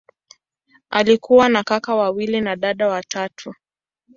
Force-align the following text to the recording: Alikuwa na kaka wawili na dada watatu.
Alikuwa 0.89 1.49
na 1.49 1.63
kaka 1.63 1.95
wawili 1.95 2.41
na 2.41 2.55
dada 2.55 2.87
watatu. 2.87 3.53